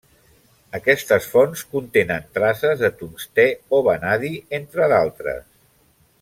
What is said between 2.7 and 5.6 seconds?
de tungstè o vanadi entre d'altres.